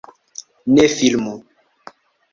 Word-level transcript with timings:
Ne 0.75 0.87
filmu 0.87 1.33